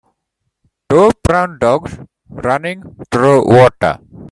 [0.89, 1.95] Two brown dogs
[2.27, 3.99] running through water.